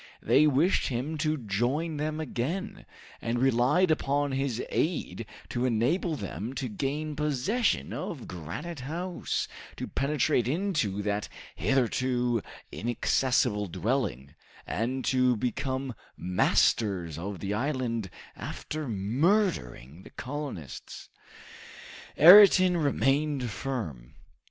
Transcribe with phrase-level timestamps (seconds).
[0.23, 2.87] They wished him to join them again,
[3.21, 9.87] and relied upon his aid to enable them to gain possession of Granite House, to
[9.87, 12.41] penetrate into that hitherto
[12.71, 14.33] inaccessible dwelling,
[14.65, 21.09] and to become masters of the island, after murdering the colonists!
[22.17, 24.15] Ayrton remained firm.